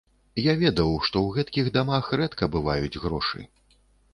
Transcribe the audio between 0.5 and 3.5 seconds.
ведаў, што ў гэткіх дамах рэдка бываюць грошы.